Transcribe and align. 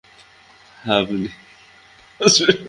আপনি 0.93 1.17
কি 1.23 1.29
আসবেন? 2.19 2.57